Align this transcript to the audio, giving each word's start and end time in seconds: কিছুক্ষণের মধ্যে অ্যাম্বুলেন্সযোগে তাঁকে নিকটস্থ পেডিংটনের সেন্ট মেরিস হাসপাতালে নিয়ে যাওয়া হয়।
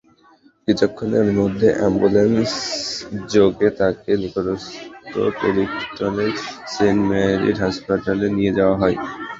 কিছুক্ষণের 0.67 1.27
মধ্যে 1.39 1.67
অ্যাম্বুলেন্সযোগে 1.77 3.69
তাঁকে 3.79 4.11
নিকটস্থ 4.21 4.73
পেডিংটনের 5.37 6.31
সেন্ট 6.73 7.01
মেরিস 7.09 7.57
হাসপাতালে 7.65 8.27
নিয়ে 8.37 8.55
যাওয়া 8.57 8.75
হয়। 8.81 8.97